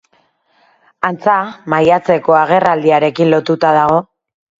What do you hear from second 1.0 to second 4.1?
Antza, maiatzeko agerraldiarekin lotuta dago.